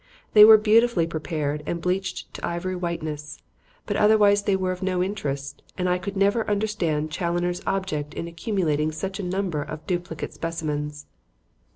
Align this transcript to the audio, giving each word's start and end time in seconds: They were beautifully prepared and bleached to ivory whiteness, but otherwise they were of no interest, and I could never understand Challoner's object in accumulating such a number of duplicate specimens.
They 0.33 0.43
were 0.43 0.57
beautifully 0.57 1.05
prepared 1.05 1.61
and 1.67 1.79
bleached 1.79 2.33
to 2.33 2.43
ivory 2.43 2.75
whiteness, 2.75 3.37
but 3.85 3.95
otherwise 3.97 4.41
they 4.41 4.55
were 4.55 4.71
of 4.71 4.81
no 4.81 5.03
interest, 5.03 5.61
and 5.77 5.87
I 5.87 5.99
could 5.99 6.17
never 6.17 6.49
understand 6.49 7.11
Challoner's 7.11 7.61
object 7.67 8.15
in 8.15 8.27
accumulating 8.27 8.91
such 8.91 9.19
a 9.19 9.23
number 9.23 9.61
of 9.61 9.85
duplicate 9.85 10.33
specimens. 10.33 11.05